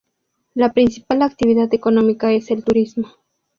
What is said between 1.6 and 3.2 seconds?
económica es el turismo.